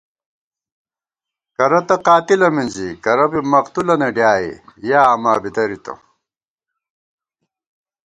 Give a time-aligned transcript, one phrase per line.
[1.55, 4.51] کرہ تہ قاتِلہ مِنزی کرہ بی مقتُولَنہ ڈیائے
[4.87, 5.93] یَہ آما بی دَرِتہ